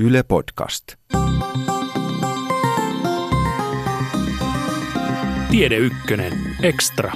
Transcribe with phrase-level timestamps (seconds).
[0.00, 0.84] Yle Podcast.
[5.50, 6.32] Tiede Ykkönen
[6.62, 7.12] Extra.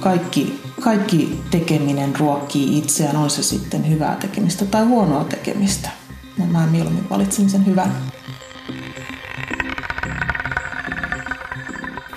[0.00, 5.90] Kaikki, kaikki tekeminen ruokkii itseään, on se sitten hyvää tekemistä tai huonoa tekemistä.
[6.38, 7.92] Ja mä mieluummin valitsin sen hyvän.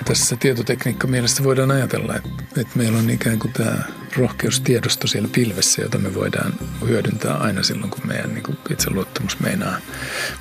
[0.06, 2.30] Tässä tietotekniikka mielessä voidaan ajatella, että,
[2.62, 3.84] että meillä on ikään kuin tämä
[4.18, 6.54] rohkeustiedosto siellä pilvessä, jota me voidaan
[6.88, 9.78] hyödyntää aina silloin, kun meidän niin kuin itseluottamus meinaa,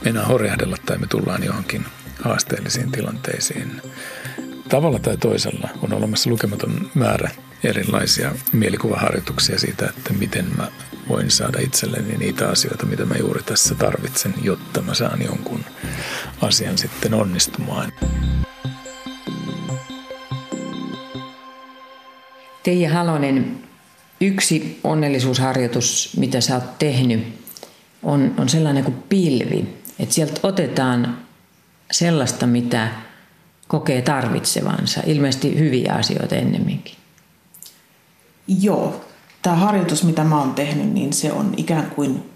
[0.05, 1.87] meinaa horjahdella tai me tullaan johonkin
[2.23, 3.83] haasteellisiin tilanteisiin.
[4.69, 7.31] Tavalla tai toisella on olemassa lukematon määrä
[7.65, 10.69] erilaisia mielikuvaharjoituksia siitä, että miten mä
[11.09, 15.65] voin saada itselleni niitä asioita, mitä mä juuri tässä tarvitsen, jotta mä saan jonkun
[16.41, 17.93] asian sitten onnistumaan.
[22.67, 23.59] Teija Halonen,
[24.21, 27.41] yksi onnellisuusharjoitus, mitä sä oot tehnyt,
[28.03, 29.69] on, on sellainen kuin pilvi.
[29.99, 31.19] Että sieltä otetaan
[31.91, 32.89] sellaista, mitä
[33.69, 35.01] kokee tarvitsevansa.
[35.07, 36.95] Ilmeisesti hyviä asioita ennemminkin.
[38.61, 39.05] Joo.
[39.43, 42.31] Tämä harjoitus, mitä mä oon tehnyt, niin se on ikään kuin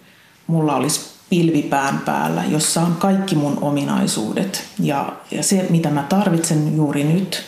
[0.47, 4.65] mulla olisi pilvipään päällä, jossa on kaikki mun ominaisuudet.
[4.81, 7.43] Ja, ja se, mitä mä tarvitsen juuri nyt,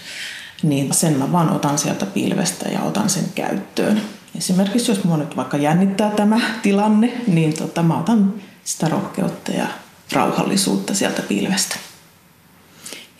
[0.62, 4.02] niin sen mä vaan otan sieltä pilvestä ja otan sen käyttöön.
[4.38, 9.66] Esimerkiksi jos mua nyt vaikka jännittää tämä tilanne, niin tota, mä otan sitä rohkeutta ja
[10.12, 11.76] rauhallisuutta sieltä pilvestä.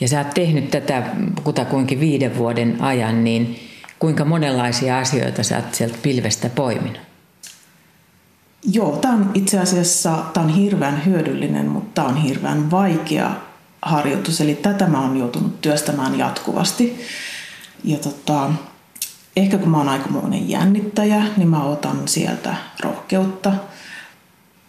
[0.01, 1.03] Ja sä oot tehnyt tätä
[1.45, 3.59] kutakuinkin viiden vuoden ajan, niin
[3.99, 6.99] kuinka monenlaisia asioita sä oot sieltä pilvestä poiminut?
[8.73, 13.31] Joo, tämä on itse asiassa tää on hirveän hyödyllinen, mutta tämä on hirveän vaikea
[13.83, 14.41] harjoitus.
[14.41, 17.01] Eli tätä mä oon joutunut työstämään jatkuvasti.
[17.85, 18.51] Ja tota,
[19.37, 23.53] ehkä kun mä oon aikamoinen jännittäjä, niin mä otan sieltä rohkeutta.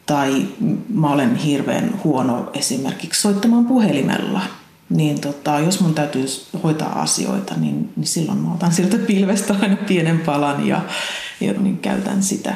[0.05, 0.47] Tai
[0.93, 4.41] mä olen hirveän huono esimerkiksi soittamaan puhelimella.
[4.89, 6.25] Niin tota, jos mun täytyy
[6.63, 10.81] hoitaa asioita, niin, niin silloin mä otan sieltä pilvestä aina pienen palan ja,
[11.41, 12.55] ja niin käytän sitä.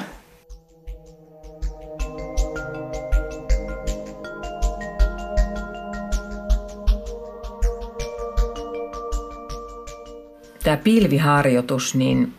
[10.67, 12.33] Tämä pilviharjoitus, niin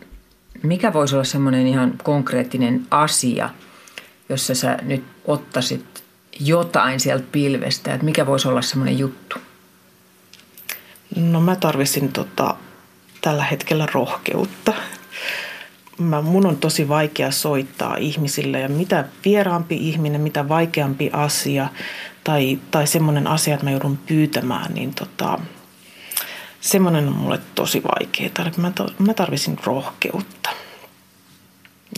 [0.63, 3.49] mikä voisi olla semmoinen ihan konkreettinen asia,
[4.29, 6.03] jossa sä nyt ottaisit
[6.39, 9.37] jotain sieltä pilvestä, että mikä voisi olla semmoinen juttu?
[11.15, 12.55] No mä tarvisin tota,
[13.21, 14.73] tällä hetkellä rohkeutta.
[15.97, 21.69] Mä, mun on tosi vaikea soittaa ihmisille ja mitä vieraampi ihminen, mitä vaikeampi asia
[22.23, 25.39] tai, tai semmoinen asia, että mä joudun pyytämään, niin tota,
[26.61, 28.51] semmoinen on mulle tosi vaikeaa.
[28.57, 30.49] Mä, mä tarvisin rohkeutta.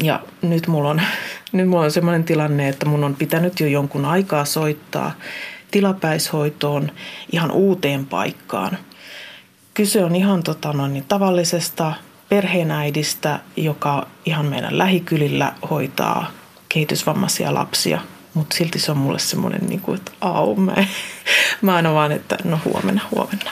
[0.03, 1.01] Ja nyt mulla on,
[1.51, 5.11] nyt mulla on semmoinen tilanne, että mun on pitänyt jo jonkun aikaa soittaa
[5.71, 6.91] tilapäishoitoon
[7.31, 8.77] ihan uuteen paikkaan.
[9.73, 11.93] Kyse on ihan tota, no, niin, tavallisesta
[12.29, 16.31] perheenäidistä, joka ihan meidän lähikylillä hoitaa
[16.69, 18.01] kehitysvammaisia lapsia.
[18.33, 20.75] Mutta silti se on mulle semmoinen, niin että au, mä,
[21.61, 23.51] mä aina vaan, että no huomenna, huomenna.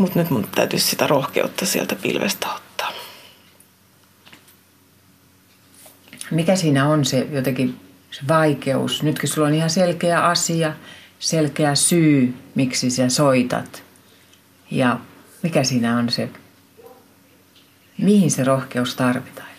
[0.00, 2.92] Mutta nyt mun täytyisi sitä rohkeutta sieltä pilvestä ottaa.
[6.30, 9.02] Mikä siinä on se jotenkin se vaikeus?
[9.02, 10.72] Nytkin sulla on ihan selkeä asia,
[11.18, 13.82] selkeä syy, miksi sä soitat.
[14.70, 15.00] Ja
[15.42, 16.28] mikä siinä on se,
[17.98, 19.50] mihin se rohkeus tarvitaan?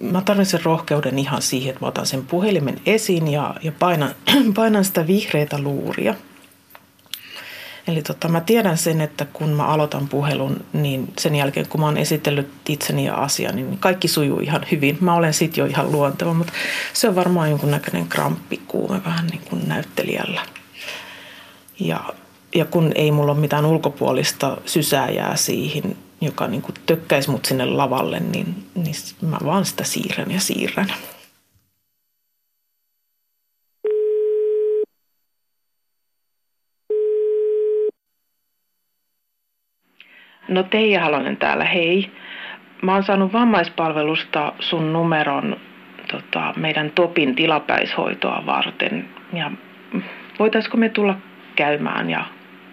[0.00, 4.14] Mä tarvitsen rohkeuden ihan siihen, että mä otan sen puhelimen esiin ja, ja painan,
[4.56, 6.14] painan sitä vihreitä luuria–
[7.86, 11.86] Eli tota, mä tiedän sen, että kun mä aloitan puhelun, niin sen jälkeen kun mä
[11.86, 14.98] oon esitellyt itseni ja asian, niin kaikki sujuu ihan hyvin.
[15.00, 16.52] Mä olen sit jo ihan luonteva, mutta
[16.92, 20.40] se on varmaan jonkunnäköinen kramppikuume vähän niin kuin näyttelijällä.
[21.80, 22.00] Ja,
[22.54, 27.66] ja kun ei mulla ole mitään ulkopuolista sysääjää siihen, joka niin kuin tökkäisi mut sinne
[27.66, 30.92] lavalle, niin, niin mä vaan sitä siirrän ja siirrän.
[40.48, 42.10] No Teija Halonen täällä, hei.
[42.82, 45.56] Mä oon saanut vammaispalvelusta sun numeron
[46.10, 49.08] tota, meidän Topin tilapäishoitoa varten.
[49.32, 49.50] Ja
[50.38, 51.16] voitaisiko me tulla
[51.56, 52.24] käymään ja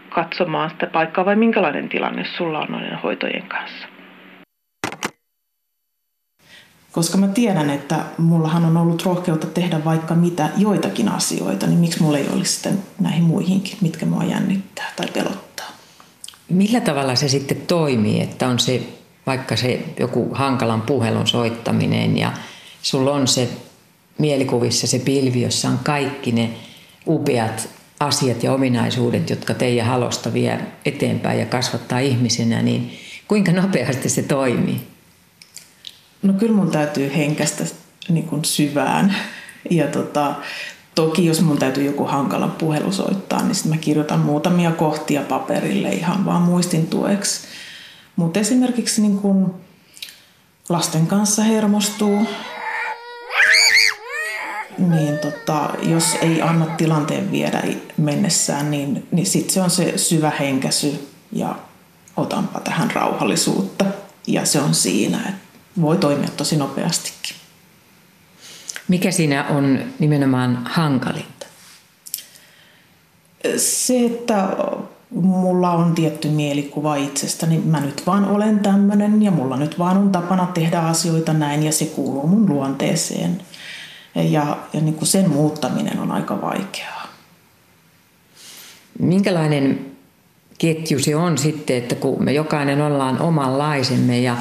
[0.09, 3.87] katsomaan sitä paikkaa vai minkälainen tilanne sulla on noiden hoitojen kanssa?
[6.91, 12.03] Koska mä tiedän, että mullahan on ollut rohkeutta tehdä vaikka mitä joitakin asioita, niin miksi
[12.03, 15.42] mulla ei olisi sitten näihin muihinkin, mitkä mua jännittää tai pelottaa?
[16.49, 18.81] Millä tavalla se sitten toimii, että on se
[19.25, 22.31] vaikka se joku hankalan puhelun soittaminen ja
[22.81, 23.49] sulla on se
[24.17, 26.49] mielikuvissa se pilvi, jossa on kaikki ne
[27.07, 27.69] upeat
[27.99, 34.23] asiat ja ominaisuudet, jotka teidän halosta vie eteenpäin ja kasvattaa ihmisenä, niin kuinka nopeasti se
[34.23, 34.81] toimii?
[36.21, 37.63] No kyllä mun täytyy henkästä
[38.09, 39.15] niin kuin syvään.
[39.69, 40.35] Ja tota,
[40.95, 45.89] toki jos mun täytyy joku hankala puhelu soittaa, niin sitten mä kirjoitan muutamia kohtia paperille
[45.89, 47.47] ihan vaan muistin tueksi.
[48.15, 49.55] Mutta esimerkiksi niin kun
[50.69, 52.27] lasten kanssa hermostuu,
[54.77, 57.63] niin tota, jos ei anna tilanteen viedä
[57.97, 61.55] mennessään, niin, niin sitten se on se syvä henkäsy ja
[62.17, 63.85] otanpa tähän rauhallisuutta.
[64.27, 67.42] Ja se on siinä, että voi toimia tosi nopeastikin.
[68.93, 71.45] Mikä siinä on nimenomaan hankalinta?
[73.57, 74.47] Se, että
[75.09, 80.11] mulla on tietty mielikuva itsestäni, mä nyt vaan olen tämmöinen ja mulla nyt vaan on
[80.11, 83.41] tapana tehdä asioita näin ja se kuuluu mun luonteeseen.
[84.15, 87.07] Ja, ja niin kuin sen muuttaminen on aika vaikeaa.
[88.99, 89.85] Minkälainen
[90.57, 94.37] ketju se on sitten, että kun me jokainen ollaan omanlaisemme ja,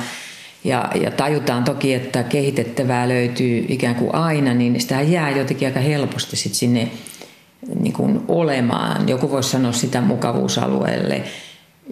[0.65, 5.81] ja, ja tajutaan toki, että kehitettävää löytyy ikään kuin aina, niin sitä jää jotenkin aika
[5.81, 6.91] helposti sitten sinne
[7.81, 9.09] niin kuin olemaan.
[9.09, 11.23] Joku voisi sanoa sitä mukavuusalueelle.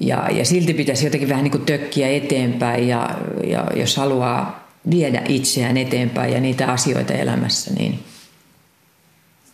[0.00, 3.10] Ja, ja silti pitäisi jotenkin vähän niin kuin tökkiä eteenpäin ja,
[3.46, 7.98] ja jos haluaa viedä itseään eteenpäin ja niitä asioita elämässä, niin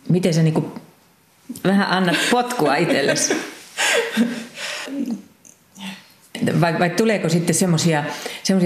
[0.09, 0.65] miten sä niin kuin
[1.63, 3.35] vähän annat potkua itsellesi?
[6.61, 8.03] Vai, vai tuleeko sitten semmoisia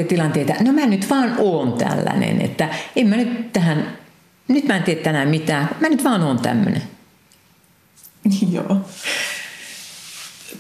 [0.08, 3.98] tilanteita, no mä nyt vaan oon tällainen, että en mä nyt tähän,
[4.48, 6.84] nyt mä en tee tänään mitään, mä nyt vaan oon tämmöinen.
[8.52, 8.78] Joo.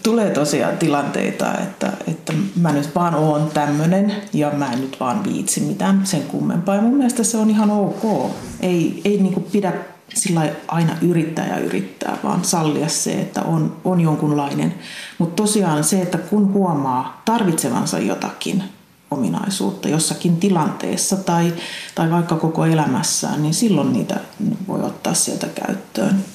[0.04, 5.24] Tulee tosiaan tilanteita, että, että mä nyt vaan oon tämmöinen ja mä en nyt vaan
[5.24, 6.76] viitsi mitään sen kummempaa.
[6.76, 8.32] Ja mun mielestä se on ihan ok.
[8.60, 9.74] Ei, ei niinku pidä
[10.14, 14.74] sillä aina yrittää ja yrittää, vaan sallia se, että on, on jonkunlainen.
[15.18, 18.64] Mutta tosiaan se, että kun huomaa tarvitsevansa jotakin
[19.12, 21.54] ominaisuutta jossakin tilanteessa tai,
[21.96, 24.20] tai vaikka koko elämässään, niin silloin niitä
[24.68, 26.26] voi ottaa sieltä käyttöön.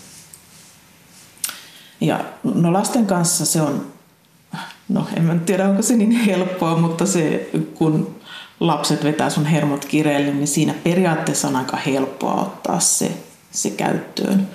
[2.01, 2.25] Ja
[2.55, 3.87] no lasten kanssa se on,
[4.89, 8.17] no en mä tiedä onko se niin helppoa, mutta se kun
[8.61, 13.26] lapset vetää sun hermot kireelle, niin siinä periaatteessa on aika helppoa ottaa se,
[13.57, 14.49] se käyttöön.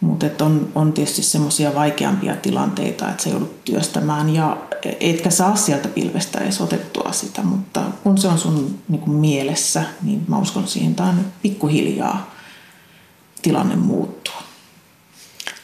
[0.00, 4.56] Mutta on, on tietysti semmoisia vaikeampia tilanteita, että sä joudut työstämään ja
[5.00, 9.82] etkä saa sieltä pilvestä edes otettua sitä, mutta kun se on sun niin kuin mielessä,
[10.02, 12.34] niin mä uskon siihen, että pikkuhiljaa
[13.42, 14.34] tilanne muuttuu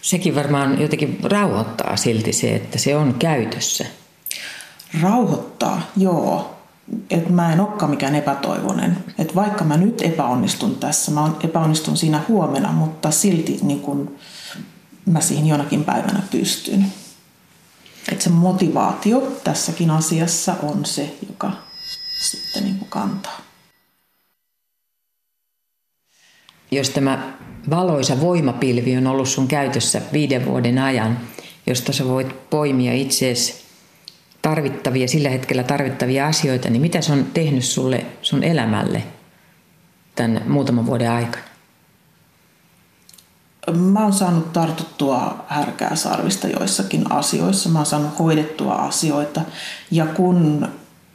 [0.04, 3.86] sekin varmaan jotenkin rauhoittaa silti se, että se on käytössä.
[5.02, 6.53] Rauhoittaa, joo.
[7.10, 9.04] Et mä en olekaan mikään epätoivoinen.
[9.18, 14.16] Et vaikka mä nyt epäonnistun tässä, mä epäonnistun siinä huomenna, mutta silti niin kun
[15.06, 16.92] mä siihen jonakin päivänä pystyn.
[18.12, 21.52] Et se motivaatio tässäkin asiassa on se, joka
[22.30, 23.40] sitten niin kantaa.
[26.70, 27.32] Jos tämä
[27.70, 31.18] valoisa voimapilvi on ollut sun käytössä viiden vuoden ajan,
[31.66, 33.63] josta sä voit poimia itseesi
[34.44, 39.02] tarvittavia, sillä hetkellä tarvittavia asioita, niin mitä se on tehnyt sulle, sun elämälle
[40.14, 41.44] tämän muutaman vuoden aikana?
[43.72, 47.68] Mä oon saanut tartuttua härkää sarvista joissakin asioissa.
[47.68, 49.40] Mä oon saanut hoidettua asioita.
[49.90, 50.68] Ja kun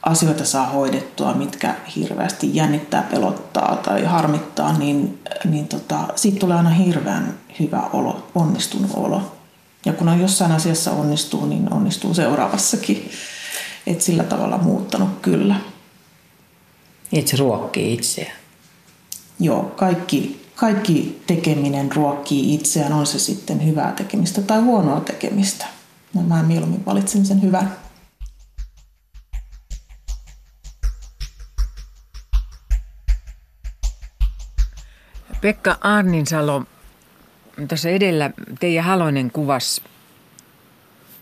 [0.03, 6.69] asioita saa hoidettua, mitkä hirveästi jännittää, pelottaa tai harmittaa, niin, niin tota, siitä tulee aina
[6.69, 9.38] hirveän hyvä olo, onnistunut olo.
[9.85, 13.11] Ja kun on jossain asiassa onnistuu, niin onnistuu seuraavassakin.
[13.87, 15.55] Et sillä tavalla muuttanut kyllä.
[17.11, 18.37] Niin, että se ruokkii itseään.
[19.39, 25.65] Joo, kaikki, kaikki tekeminen ruokkii itseään, on se sitten hyvää tekemistä tai huonoa tekemistä.
[26.13, 27.77] No, mä mieluummin valitsen sen hyvän.
[35.41, 36.63] Pekka Arninsalo,
[37.67, 39.81] tässä edellä Teija Halonen kuvasi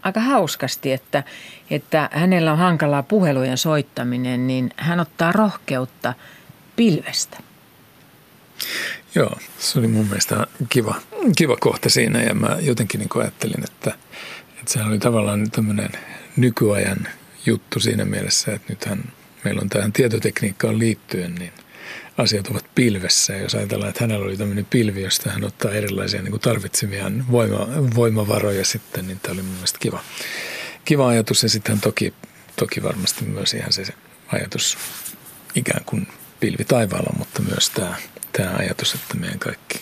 [0.02, 1.24] aika hauskasti, että,
[1.70, 6.14] että hänellä on hankalaa puhelujen soittaminen, niin hän ottaa rohkeutta
[6.76, 7.38] pilvestä.
[9.16, 10.96] Joo, se oli mun mielestä kiva,
[11.38, 13.92] kiva kohta siinä ja mä jotenkin niin ajattelin, että,
[14.60, 15.92] että sehän oli tavallaan tämmöinen
[16.38, 17.08] nykyajan
[17.46, 19.04] juttu siinä mielessä, että nythän
[19.44, 21.54] meillä on tähän tietotekniikkaan liittyen, niin–
[22.18, 23.34] asiat ovat pilvessä.
[23.34, 27.68] Ja jos ajatellaan, että hänellä oli tämmöinen pilvi, josta hän ottaa erilaisia niin tarvitsemiaan voima,
[27.96, 30.04] voimavaroja sitten, niin tämä oli mun mielestä kiva,
[30.86, 31.44] kiva ajatus.
[31.44, 32.14] Ja sitten toki,
[32.56, 33.94] toki varmasti myös ihan se, se
[34.28, 34.78] ajatus
[35.56, 36.08] ikään kuin
[36.40, 37.96] pilvi taivaalla, mutta myös tämä,
[38.32, 39.82] tämä ajatus, että meidän kaikki,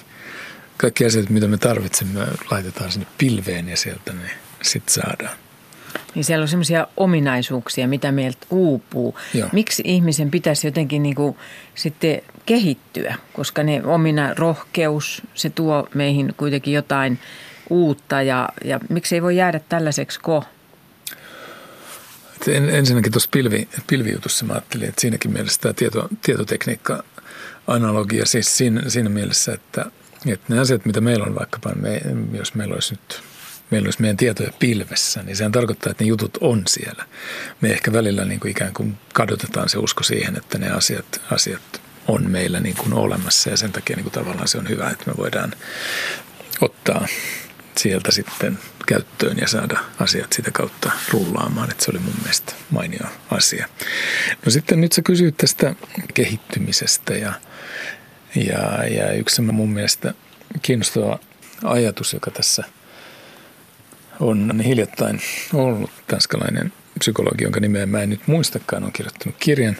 [0.77, 4.29] kaikki asiat, mitä me tarvitsemme, laitetaan sinne pilveen ja sieltä ne
[4.61, 5.44] sitten saadaan.
[6.15, 9.19] Niin siellä on sellaisia ominaisuuksia, mitä meiltä uupuu.
[9.33, 9.49] Joo.
[9.53, 11.37] Miksi ihmisen pitäisi jotenkin niin kuin
[11.75, 13.15] sitten kehittyä?
[13.33, 17.19] Koska ne omina rohkeus, se tuo meihin kuitenkin jotain
[17.69, 20.43] uutta ja, ja miksi ei voi jäädä tällaiseksi ko?
[22.47, 28.81] En, ensinnäkin tuossa pilvi, pilvijutussa mä ajattelin, että siinäkin mielessä tämä tieto, tietotekniikka-analogia, siis siinä,
[28.87, 29.85] siinä mielessä, että,
[30.27, 32.01] että ne asiat, mitä meillä on vaikkapa, me,
[32.33, 33.21] jos meillä olisi nyt
[33.71, 37.05] meillä olisi meidän tietoja pilvessä, niin sehän tarkoittaa, että ne jutut on siellä.
[37.61, 41.81] Me ehkä välillä niin kuin ikään kuin kadotetaan se usko siihen, että ne asiat, asiat
[42.07, 45.11] on meillä niin kuin olemassa ja sen takia niin kuin tavallaan se on hyvä, että
[45.11, 45.53] me voidaan
[46.61, 47.07] ottaa
[47.77, 51.71] sieltä sitten käyttöön ja saada asiat sitä kautta rullaamaan.
[51.71, 53.67] Että se oli mun mielestä mainio asia.
[54.45, 55.75] No sitten nyt sä kysyit tästä
[56.13, 57.33] kehittymisestä ja,
[58.35, 60.13] ja, ja yksi mun mielestä
[60.61, 61.19] kiinnostava
[61.63, 62.63] ajatus, joka tässä
[64.19, 65.21] on hiljattain
[65.53, 69.77] ollut tanskalainen psykologi, jonka nimeä mä en nyt muistakaan, on kirjoittanut kirjan,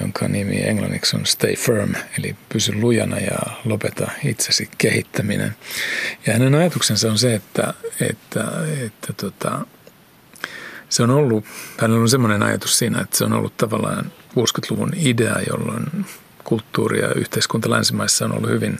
[0.00, 5.56] jonka nimi englanniksi on Stay Firm, eli pysy lujana ja lopeta itsesi kehittäminen.
[6.26, 8.44] Ja hänen ajatuksensa on se, että, että,
[8.86, 9.66] että tota,
[10.88, 11.44] se on ollut,
[11.78, 16.06] hänellä on semmoinen ajatus siinä, että se on ollut tavallaan 60-luvun idea, jolloin
[16.44, 18.78] kulttuuri ja yhteiskunta länsimaissa on ollut hyvin,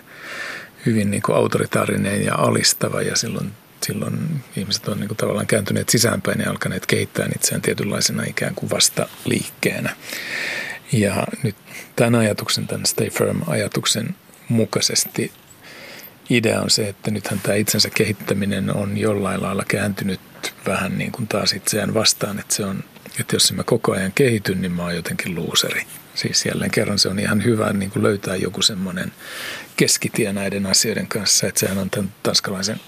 [0.87, 3.53] hyvin niin kuin autoritaarinen ja alistava ja silloin
[3.85, 8.71] silloin ihmiset on niin kuin tavallaan kääntyneet sisäänpäin ja alkaneet kehittää itseään tietynlaisena ikään kuin
[8.71, 9.97] vasta liikkeenä.
[10.93, 11.57] Ja nyt
[11.97, 14.15] tämän ajatuksen, tämän Stay Firm-ajatuksen
[14.49, 15.33] mukaisesti
[16.31, 20.21] idea on se, että nythän tämä itsensä kehittäminen on jollain lailla kääntynyt
[20.67, 22.85] vähän niin kuin taas itseään vastaan, että se on,
[23.21, 25.87] että jos mä koko ajan kehityn, niin mä oon jotenkin luuseri.
[26.15, 29.13] Siis jälleen kerran se on ihan hyvä niin kuin löytää joku semmoinen
[29.77, 32.81] keskitie näiden asioiden kanssa, että sehän on tämän tanskalaisen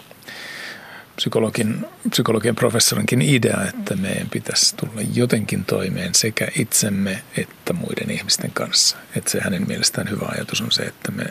[1.16, 8.50] psykologin, psykologian professorinkin idea, että meidän pitäisi tulla jotenkin toimeen sekä itsemme että muiden ihmisten
[8.50, 8.96] kanssa.
[9.16, 11.24] Että se hänen mielestään hyvä ajatus on se, että me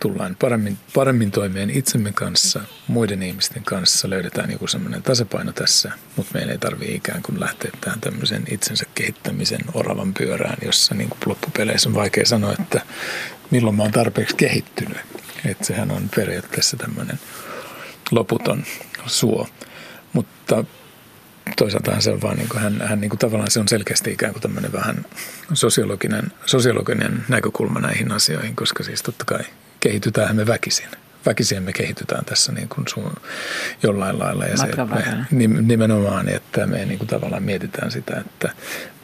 [0.00, 6.32] tullaan paremmin, paremmin toimeen itsemme kanssa, muiden ihmisten kanssa, löydetään joku semmoinen tasapaino tässä, mutta
[6.34, 11.20] meidän ei tarvitse ikään kuin lähteä tähän tämmöisen itsensä kehittämisen oravan pyörään, jossa niin kuin
[11.26, 12.80] loppupeleissä on vaikea sanoa, että
[13.50, 14.98] milloin mä oon tarpeeksi kehittynyt.
[15.44, 17.18] Että sehän on periaatteessa tämmöinen
[18.10, 18.64] loputon
[19.06, 19.48] suo.
[20.12, 20.64] Mutta
[21.56, 24.32] toisaalta se on vaan, niin kuin, hän, hän niin kuin tavallaan se on selkeästi ikään
[24.32, 25.06] kuin tämmöinen vähän
[25.52, 29.44] sosiologinen, sosiologinen näkökulma näihin asioihin, koska siis totta kai
[29.80, 30.88] kehitytään me väkisin.
[31.26, 33.12] Väkisin me kehitytään tässä niin kuin sun,
[33.82, 34.44] jollain lailla.
[34.44, 34.66] Ja se,
[35.30, 38.52] me, nimenomaan, että me niin kuin tavallaan mietitään sitä, että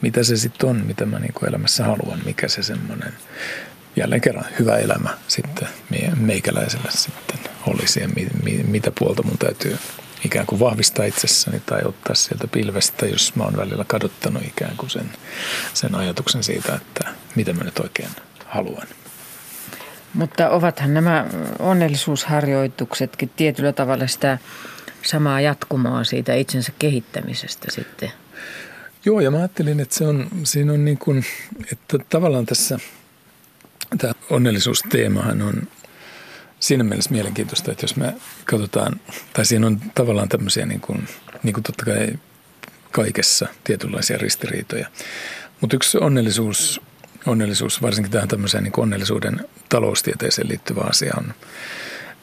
[0.01, 3.13] mitä se sitten on, mitä mä niin kuin elämässä haluan, mikä se semmoinen
[3.97, 5.69] jälleen kerran hyvä elämä sitten
[6.17, 8.09] meikäläiselle sitten olisi ja
[8.67, 9.79] mitä puolta mun täytyy
[10.25, 14.91] ikään kuin vahvistaa itsessäni tai ottaa sieltä pilvestä, jos mä oon välillä kadottanut ikään kuin
[14.91, 15.11] sen,
[15.75, 18.11] sen ajatuksen siitä, että mitä mä nyt oikein
[18.47, 18.87] haluan.
[20.15, 21.27] Mutta ovathan nämä
[21.59, 24.39] onnellisuusharjoituksetkin tietyllä tavalla sitä
[25.03, 28.13] samaa jatkumoa siitä itsensä kehittämisestä sitten.
[29.05, 31.25] Joo, ja mä ajattelin, että se on, siinä on niin kuin,
[31.73, 32.79] että tavallaan tässä
[33.99, 35.63] tämä onnellisuusteemahan on
[36.63, 38.15] siinä mielessä mielenkiintoista, että jos me
[38.45, 39.01] katsotaan,
[39.33, 41.09] tai siinä on tavallaan tämmöisiä niin kuin,
[41.43, 42.09] niin kuin totta kai
[42.91, 44.89] kaikessa tietynlaisia ristiriitoja.
[45.61, 46.81] Mutta yksi onnellisuus,
[47.27, 51.35] onnellisuus, varsinkin tähän tämmöiseen niin onnellisuuden taloustieteeseen liittyvä asia on,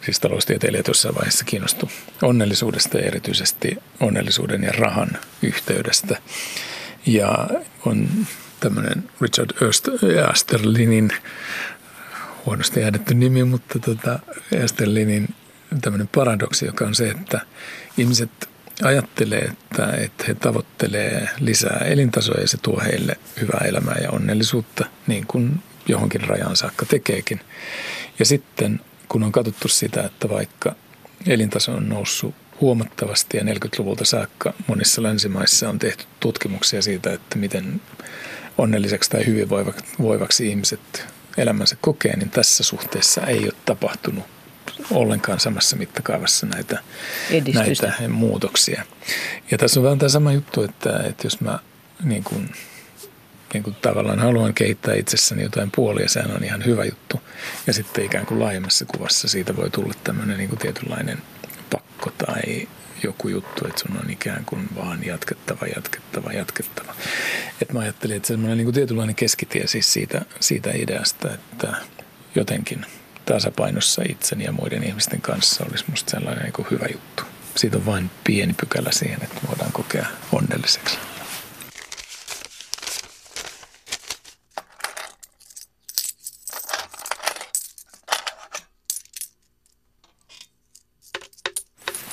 [0.05, 1.89] siis taloustieteilijät jossain vaiheessa kiinnostu
[2.22, 5.10] onnellisuudesta ja erityisesti onnellisuuden ja rahan
[5.41, 6.22] yhteydestä.
[7.05, 7.48] Ja
[7.86, 8.10] on
[8.60, 9.51] tämmöinen Richard
[10.31, 11.12] Österlinin
[12.46, 14.19] huonosti äädetty nimi, mutta tota,
[14.51, 15.36] Esterlinin
[15.81, 17.41] tämmöinen paradoksi, joka on se, että
[17.98, 18.50] ihmiset
[18.84, 24.86] ajattelee, että, että he tavoittelee lisää elintasoa ja se tuo heille hyvää elämää ja onnellisuutta,
[25.08, 27.39] niin kuin johonkin rajaan saakka tekeekin.
[28.19, 28.79] Ja sitten
[29.10, 30.75] kun on katsottu sitä, että vaikka
[31.27, 37.81] elintaso on noussut huomattavasti ja 40-luvulta saakka monissa länsimaissa on tehty tutkimuksia siitä, että miten
[38.58, 41.05] onnelliseksi tai hyvinvoivaksi ihmiset
[41.39, 44.25] elämänsä kokee, niin tässä suhteessa ei ole tapahtunut
[44.91, 46.79] ollenkaan samassa mittakaavassa näitä,
[47.53, 48.84] näitä muutoksia.
[49.51, 51.60] Ja tässä on vähän tämä sama juttu, että, että jos mä
[52.03, 52.51] niin kuin,
[53.53, 57.22] niin kuin tavallaan haluan kehittää itsessäni jotain puolia, sehän on ihan hyvä juttu.
[57.67, 61.17] Ja sitten ikään kuin laajemmassa kuvassa siitä voi tulla tämmöinen niin kuin tietynlainen
[61.69, 62.67] pakko tai
[63.03, 66.96] joku juttu, että sun on ikään kuin vaan jatkettava, jatkettava, jatkettava.
[67.62, 71.74] Et mä ajattelin, että semmoinen niin kuin tietynlainen keskitie siis siitä, siitä ideasta, että
[72.36, 72.86] jotenkin
[73.25, 77.24] tasapainossa itsen ja muiden ihmisten kanssa olisi musta sellainen niin hyvä juttu.
[77.56, 80.98] Siitä on vain pieni pykälä siihen, että voidaan kokea onnelliseksi.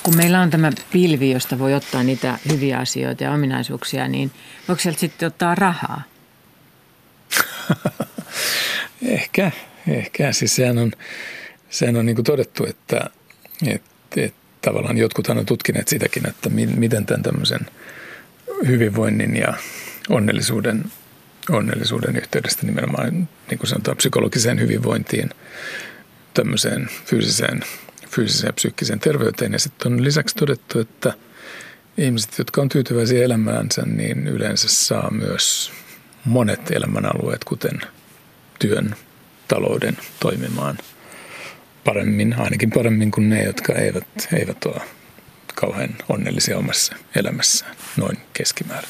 [0.07, 4.31] Kun meillä on tämä pilvi, josta voi ottaa niitä hyviä asioita ja ominaisuuksia, niin
[4.67, 6.03] voiko sieltä sitten ottaa rahaa?
[9.01, 9.51] ehkä,
[9.87, 10.31] ehkä.
[10.31, 10.91] Siis sehän on,
[11.69, 13.09] sehän on niin kuin todettu, että,
[13.67, 17.61] että, että tavallaan jotkuthan on tutkineet sitäkin, että miten tämän tämmöisen
[18.67, 19.53] hyvinvoinnin ja
[20.09, 20.83] onnellisuuden,
[21.49, 25.29] onnellisuuden yhteydestä nimenomaan, niin kuin sanotaan, psykologiseen hyvinvointiin,
[26.33, 27.61] tämmöiseen fyysiseen
[28.09, 29.53] fyysiseen ja psyykkiseen terveyteen.
[29.53, 31.13] Ja sitten on lisäksi todettu, että
[31.97, 35.71] ihmiset, jotka on tyytyväisiä elämäänsä, niin yleensä saa myös
[36.25, 37.81] monet elämänalueet, kuten
[38.59, 38.95] työn,
[39.47, 40.77] talouden toimimaan
[41.83, 44.81] paremmin, ainakin paremmin kuin ne, jotka eivät, eivät ole
[45.55, 48.89] kauhean onnellisia omassa elämässään, noin keskimäärin.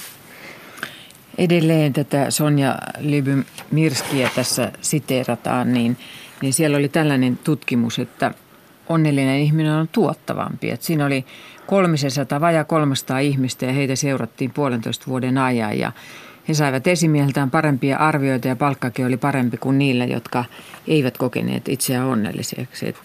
[1.38, 5.98] Edelleen tätä Sonja Lyby-Mirskiä tässä siteerataan, niin,
[6.42, 8.32] niin siellä oli tällainen tutkimus, että–
[8.90, 10.70] onnellinen ihminen on tuottavampi.
[10.70, 11.26] Et siinä oli
[11.66, 15.92] 300, vajaa 300 ihmistä ja heitä seurattiin puolentoista vuoden ajan ja
[16.48, 20.46] he saivat esimieltään parempia arvioita ja palkkakin oli parempi kuin niillä, jotka
[20.88, 22.96] eivät kokeneet itseään onnelliseksi.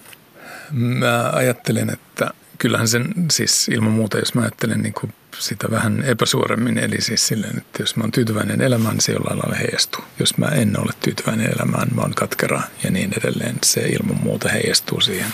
[0.70, 6.04] Mä ajattelen, että kyllähän sen siis ilman muuta, jos mä ajattelen niin kuin sitä vähän
[6.04, 10.04] epäsuoremmin, eli siis silleen, että jos mä oon tyytyväinen elämään, se jollain lailla heijastuu.
[10.18, 14.48] Jos mä en ole tyytyväinen elämään, mä oon katkera ja niin edelleen, se ilman muuta
[14.48, 15.32] heijastuu siihen,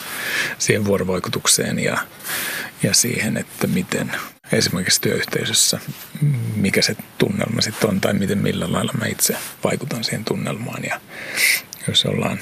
[0.58, 1.98] siihen vuorovaikutukseen ja,
[2.82, 4.12] ja siihen, että miten
[4.52, 5.78] esimerkiksi työyhteisössä,
[6.56, 10.84] mikä se tunnelma sitten on tai miten millä lailla mä itse vaikutan siihen tunnelmaan.
[10.84, 11.00] Ja
[11.88, 12.38] jos ollaan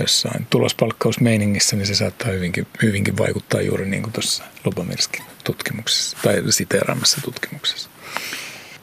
[0.00, 6.42] jossain tulospalkkausmeiningissä, niin se saattaa hyvinkin, hyvinkin vaikuttaa juuri niin kuin tuossa Lupamirskin tutkimuksessa tai
[6.50, 7.90] siteeraamassa tutkimuksessa.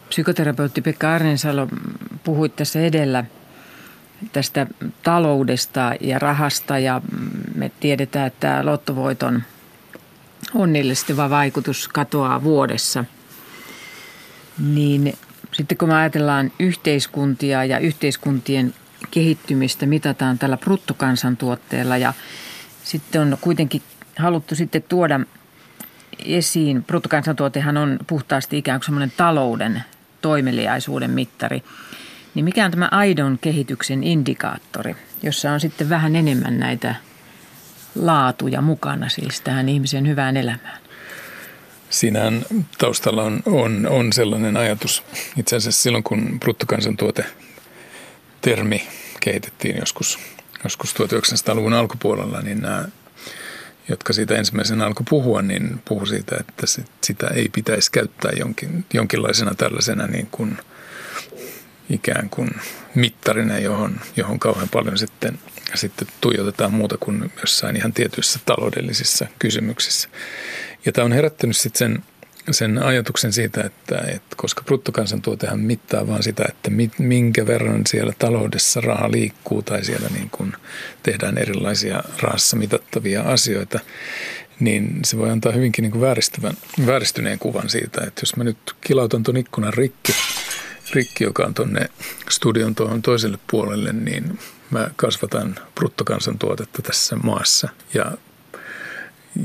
[0.09, 1.67] Psykoterapeutti Pekka Arnensalo
[2.23, 3.25] puhui tässä edellä
[4.31, 4.67] tästä
[5.03, 7.01] taloudesta ja rahasta ja
[7.55, 9.43] me tiedetään, että lottovoiton
[10.53, 13.05] onnellistava vaikutus katoaa vuodessa.
[14.59, 15.17] Niin
[15.51, 18.73] sitten kun me ajatellaan yhteiskuntia ja yhteiskuntien
[19.11, 21.97] kehittymistä mitataan tällä bruttokansantuotteella.
[21.97, 22.13] Ja
[22.83, 23.81] sitten on kuitenkin
[24.17, 25.19] haluttu sitten tuoda
[26.25, 29.83] esiin, bruttokansantuotehan on puhtaasti ikään kuin semmoinen talouden
[30.21, 31.63] toimeliaisuuden mittari,
[32.35, 36.95] niin mikä on tämä aidon kehityksen indikaattori, jossa on sitten vähän enemmän näitä
[37.95, 40.77] laatuja mukana siis tähän ihmisen hyvään elämään?
[41.89, 42.45] Siinähän
[42.77, 45.03] taustalla on, on, on sellainen ajatus,
[45.37, 47.25] itse asiassa silloin kun bruttokansantuote
[48.45, 48.87] termi
[49.19, 50.19] kehitettiin joskus,
[50.63, 52.85] joskus 1900-luvun alkupuolella, niin nämä,
[53.89, 56.67] jotka siitä ensimmäisen alku puhua, niin puhu siitä, että
[57.01, 60.57] sitä ei pitäisi käyttää jonkin, jonkinlaisena tällaisena niin kuin
[61.89, 62.49] ikään kuin
[62.95, 65.39] mittarina, johon, johon kauhean paljon sitten,
[65.75, 70.09] sitten tuijotetaan muuta kuin jossain ihan tietyissä taloudellisissa kysymyksissä.
[70.85, 72.03] Ja tämä on herättänyt sitten sen
[72.51, 78.81] sen ajatuksen siitä, että, että koska bruttokansantuotehan mittaa vaan sitä, että minkä verran siellä taloudessa
[78.81, 80.53] raha liikkuu tai siellä niin kuin
[81.03, 83.79] tehdään erilaisia rahassa mitattavia asioita,
[84.59, 88.57] niin se voi antaa hyvinkin niin kuin vääristyvän, vääristyneen kuvan siitä, että jos mä nyt
[88.81, 90.13] kilautan tuon ikkunan rikki,
[90.93, 91.89] rikki, joka on tuonne
[92.29, 97.69] studion tuohon toiselle puolelle, niin mä kasvatan bruttokansantuotetta tässä maassa.
[97.93, 98.11] Ja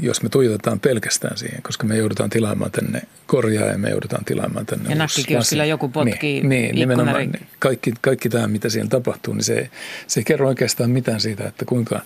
[0.03, 4.66] jos me tuijotetaan pelkästään siihen, koska me joudutaan tilaamaan tänne korjaa ja me joudutaan tilaamaan
[4.66, 9.44] tänne Ja nakkikioskilla joku potkii Niin, niin nimenomaan kaikki, kaikki tämä, mitä siellä tapahtuu, niin
[9.44, 9.70] se,
[10.07, 12.00] se ei kerro oikeastaan mitään siitä, että kuinka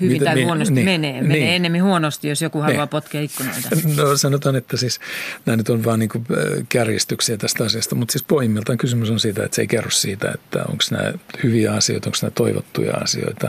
[0.00, 1.22] hyvin Mitä, tai niin, huonosti niin, menee.
[1.22, 1.48] Menee niin.
[1.48, 2.88] enemmän huonosti, jos joku haluaa niin.
[2.88, 3.68] potkia ikkunoita.
[3.96, 5.00] No sanotaan, että siis
[5.46, 6.10] nämä nyt on vain niin
[6.68, 10.58] kärjistyksiä tästä asiasta, mutta siis pohjimmiltaan kysymys on siitä, että se ei kerro siitä, että
[10.58, 13.48] onko nämä hyviä asioita, onko nämä toivottuja asioita,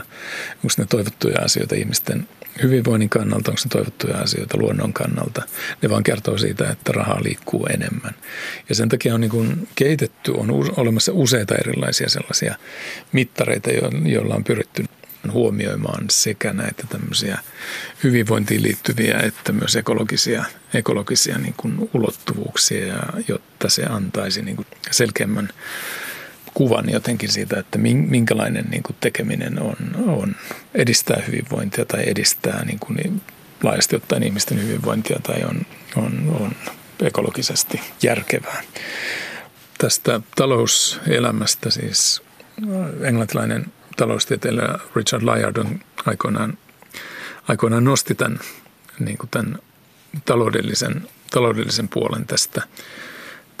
[0.54, 2.28] onko nämä toivottuja asioita ihmisten
[2.62, 5.42] hyvinvoinnin kannalta, onko ne toivottuja asioita luonnon kannalta.
[5.82, 8.14] Ne vaan kertoo siitä, että rahaa liikkuu enemmän.
[8.68, 12.54] Ja sen takia on niin kuin kehitetty, on olemassa useita erilaisia sellaisia
[13.12, 13.70] mittareita,
[14.04, 14.84] joilla on pyritty
[15.32, 17.38] huomioimaan sekä näitä tämmöisiä
[18.04, 22.94] hyvinvointiin liittyviä että myös ekologisia, ekologisia niin kuin ulottuvuuksia,
[23.28, 25.48] jotta se antaisi niin kuin selkeämmän
[26.54, 30.36] kuvan jotenkin siitä, että minkälainen niin kuin tekeminen on, on
[30.74, 33.20] edistää hyvinvointia tai edistää niin kuin niin
[33.62, 36.52] laajasti ottaen ihmisten hyvinvointia tai on, on, on
[37.00, 38.62] ekologisesti järkevää.
[39.78, 42.22] Tästä talouselämästä siis
[43.00, 46.58] englantilainen taloustieteilijä Richard Layard on aikoinaan,
[47.48, 48.40] aikoinaan nosti tämän,
[48.98, 49.58] niin kuin tämän
[50.24, 52.62] taloudellisen, taloudellisen puolen tästä,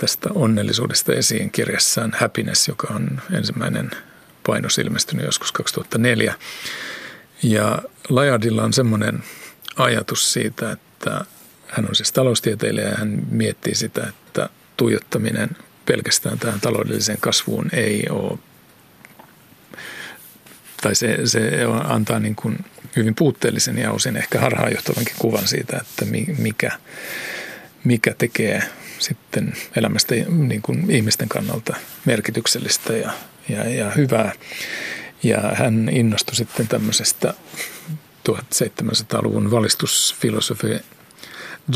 [0.04, 3.90] tästä onnellisuudesta esiin kirjassaan Happiness, joka on ensimmäinen
[4.46, 6.34] painos ilmestynyt joskus 2004.
[7.42, 9.24] Ja Layardilla on semmoinen
[9.76, 11.24] ajatus siitä, että
[11.68, 15.50] hän on siis taloustieteilijä ja hän miettii sitä, että tuijottaminen
[15.86, 18.38] pelkästään tähän taloudelliseen kasvuun ei ole,
[20.82, 21.50] tai se, se
[21.84, 22.64] antaa niin kuin
[22.96, 26.04] hyvin puutteellisen ja osin ehkä harhaanjohtavankin kuvan siitä, että
[26.38, 26.70] mikä,
[27.84, 28.62] mikä tekee
[29.04, 33.12] sitten elämästä niin kuin ihmisten kannalta merkityksellistä ja,
[33.48, 34.32] ja, ja hyvää.
[35.22, 37.34] Ja hän innostui sitten tämmöisestä
[38.28, 40.80] 1700-luvun valistusfilosofi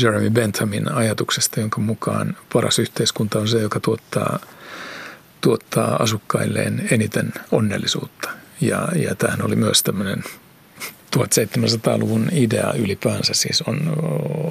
[0.01, 4.39] Jeremy Benthamin ajatuksesta, jonka mukaan paras yhteiskunta on se, joka tuottaa,
[5.41, 8.29] tuottaa asukkailleen eniten onnellisuutta.
[8.61, 10.23] Ja, ja tämähän oli myös tämmöinen
[11.15, 13.79] 1700-luvun idea ylipäänsä, siis on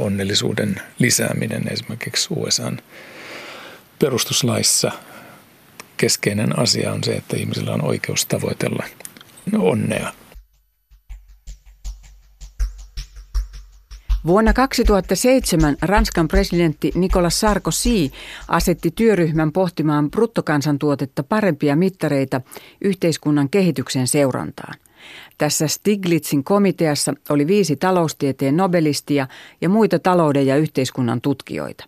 [0.00, 2.78] onnellisuuden lisääminen esimerkiksi USAn
[3.98, 4.92] perustuslaissa.
[5.96, 8.84] Keskeinen asia on se, että ihmisillä on oikeus tavoitella
[9.58, 10.12] onnea
[14.26, 18.10] Vuonna 2007 Ranskan presidentti Nicolas Sarkozy
[18.48, 22.40] asetti työryhmän pohtimaan bruttokansantuotetta parempia mittareita
[22.80, 24.74] yhteiskunnan kehityksen seurantaan.
[25.38, 29.27] Tässä Stiglitzin komiteassa oli viisi taloustieteen nobelistia
[29.61, 31.85] ja muita talouden ja yhteiskunnan tutkijoita.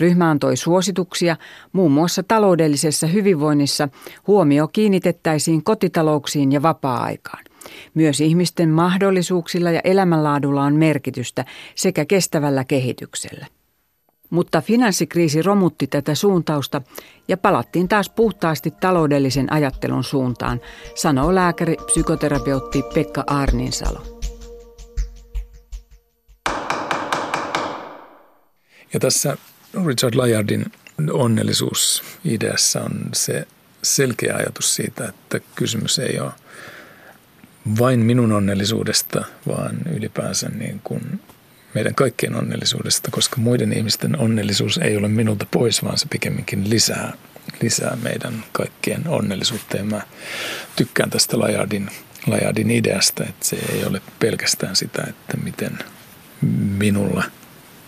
[0.00, 1.36] Ryhmä antoi suosituksia,
[1.72, 3.88] muun muassa taloudellisessa hyvinvoinnissa
[4.26, 7.44] huomio kiinnitettäisiin kotitalouksiin ja vapaa-aikaan.
[7.94, 13.46] Myös ihmisten mahdollisuuksilla ja elämänlaadulla on merkitystä sekä kestävällä kehityksellä.
[14.32, 16.82] Mutta finanssikriisi romutti tätä suuntausta
[17.28, 20.60] ja palattiin taas puhtaasti taloudellisen ajattelun suuntaan,
[20.94, 24.20] sanoo lääkäri psykoterapeutti Pekka Arninsalo.
[28.92, 29.36] Ja tässä
[29.86, 30.64] Richard Layardin
[31.12, 33.46] onnellisuusideassa on se
[33.82, 36.32] selkeä ajatus siitä, että kysymys ei ole
[37.78, 41.20] vain minun onnellisuudesta, vaan ylipäänsä niin kuin
[41.74, 47.12] meidän kaikkien onnellisuudesta, koska muiden ihmisten onnellisuus ei ole minulta pois, vaan se pikemminkin lisää,
[47.62, 49.76] lisää meidän kaikkien onnellisuutta.
[49.76, 50.00] Ja mä
[50.76, 51.90] tykkään tästä Lajardin,
[52.26, 55.78] Lajardin ideasta, että se ei ole pelkästään sitä, että miten
[56.78, 57.24] minulla,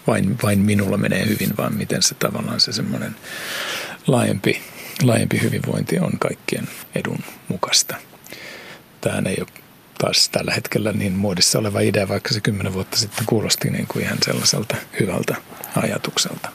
[0.07, 3.17] vain, vain minulla menee hyvin, vaan miten se tavallaan se semmoinen
[4.07, 4.63] laajempi,
[5.03, 7.19] laajempi hyvinvointi on kaikkien edun
[7.49, 7.97] mukaista.
[9.01, 9.64] Tähän ei ole
[9.99, 14.05] taas tällä hetkellä niin muodissa oleva idea, vaikka se kymmenen vuotta sitten kuulosti niin kuin
[14.05, 15.37] ihan sellaiselta hyvältä
[15.77, 16.49] ajatukselta.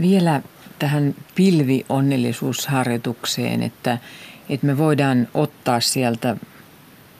[0.00, 0.42] Vielä
[0.78, 3.98] tähän pilvionnellisuusharjoitukseen, että,
[4.48, 6.36] että me voidaan ottaa sieltä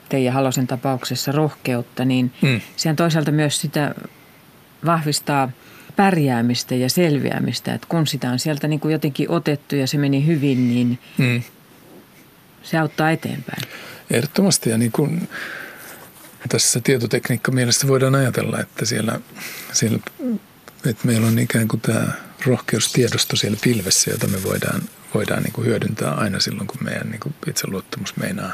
[0.09, 2.61] teidän Halosen tapauksessa rohkeutta, niin mm.
[2.75, 3.95] sehän toisaalta myös sitä
[4.85, 5.51] vahvistaa
[5.95, 10.25] pärjäämistä ja selviämistä, että kun sitä on sieltä niin kuin jotenkin otettu ja se meni
[10.25, 11.43] hyvin, niin mm.
[12.63, 13.63] Se auttaa eteenpäin.
[14.11, 15.29] Ehdottomasti ja niin kuin
[16.49, 19.19] tässä tietotekniikka mielessä voidaan ajatella, että siellä,
[19.73, 19.99] siellä
[20.85, 22.07] että meillä on ikään kuin tämä
[22.45, 24.81] rohkeustiedosto siellä pilvessä, jota me voidaan,
[25.13, 28.53] voidaan niin kuin hyödyntää aina silloin, kun meidän niin kuin itseluottamus meinaa,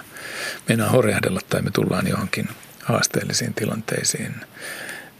[0.67, 2.47] meinaa horjahdella tai me tullaan johonkin
[2.83, 4.35] haasteellisiin tilanteisiin.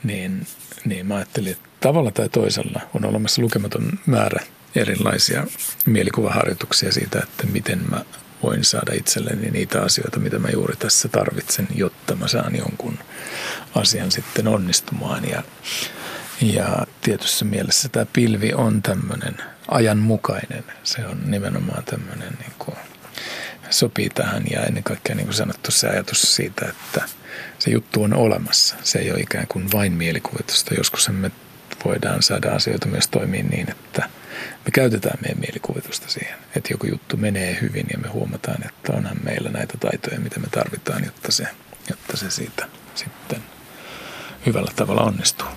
[0.04, 0.48] Niin,
[0.86, 4.44] niin mä ajattelin, että tavalla tai toisella on olemassa lukematon määrä
[4.76, 5.48] erilaisia
[5.86, 8.06] mielikuvaharjoituksia siitä, että miten mä
[8.44, 13.00] voin saada itselleni niitä asioita, mitä mä juuri tässä tarvitsen, jotta mä saan jonkun
[13.76, 15.30] asian sitten onnistumaan.
[15.30, 15.44] Ja,
[16.42, 20.64] ja tietyssä mielessä tämä pilvi on tämmöinen ajanmukainen.
[20.84, 22.78] Se on nimenomaan tämmöinen, niin kuin,
[23.70, 27.02] sopii tähän ja ennen kaikkea niin kuin sanottu se ajatus siitä, että
[27.60, 28.76] se juttu on olemassa.
[28.84, 30.74] Se ei ole ikään kuin vain mielikuvitusta.
[30.74, 31.32] Joskus me
[31.86, 34.10] voidaan saada asioita myös toimia niin, että–
[34.66, 39.18] me käytetään meidän mielikuvitusta siihen, että joku juttu menee hyvin ja me huomataan, että onhan
[39.24, 41.48] meillä näitä taitoja, mitä me tarvitaan, jotta se,
[41.90, 43.44] jotta se siitä sitten
[44.46, 45.48] hyvällä tavalla onnistuu.